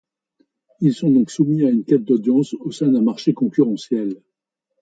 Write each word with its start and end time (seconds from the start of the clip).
Ils 0.79 0.95
sont 0.95 1.11
donc 1.11 1.29
soumis 1.29 1.63
à 1.63 1.69
une 1.69 1.83
quête 1.83 2.03
d'audience 2.05 2.55
au 2.55 2.71
sein 2.71 2.87
d'un 2.87 3.03
marché 3.03 3.35
concurrentiel. 3.35 4.19